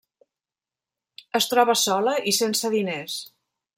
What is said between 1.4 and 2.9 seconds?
Es troba sola i sense